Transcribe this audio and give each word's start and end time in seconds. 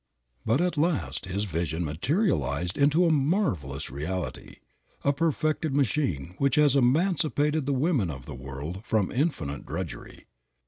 But 0.47 0.61
at 0.61 0.79
last 0.79 1.25
his 1.27 1.43
vision 1.43 1.85
materialized 1.85 2.75
into 2.75 3.05
a 3.05 3.11
marvelous 3.11 3.91
reality, 3.91 4.55
a 5.03 5.13
perfected 5.13 5.75
machine 5.75 6.33
which 6.39 6.55
has 6.55 6.75
emancipated 6.75 7.67
the 7.67 7.73
women 7.73 8.09
of 8.09 8.25
the 8.25 8.33
world 8.33 8.83
from 8.83 9.11
infinite 9.11 9.63
drudgery. 9.63 10.25